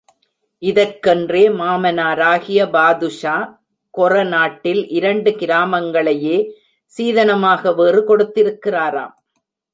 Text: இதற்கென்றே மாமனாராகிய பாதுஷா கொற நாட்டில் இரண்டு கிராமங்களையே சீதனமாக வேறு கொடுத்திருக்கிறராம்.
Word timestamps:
இதற்கென்றே 0.61 1.41
மாமனாராகிய 1.57 2.61
பாதுஷா 2.75 3.35
கொற 3.93 4.23
நாட்டில் 4.31 4.81
இரண்டு 4.99 5.33
கிராமங்களையே 5.41 6.37
சீதனமாக 6.91 7.75
வேறு 7.81 8.03
கொடுத்திருக்கிறராம். 8.09 9.15